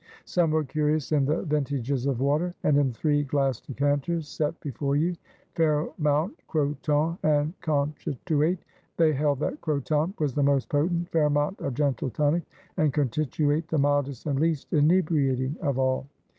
[0.25, 4.95] Some were curious in the vintages of waters; and in three glass decanters set before
[4.95, 5.13] you,
[5.53, 8.65] Fairmount, Croton, and Cochituate;
[8.97, 12.41] they held that Croton was the most potent, Fairmount a gentle tonic,
[12.77, 16.07] and Cochituate the mildest and least inebriating of all.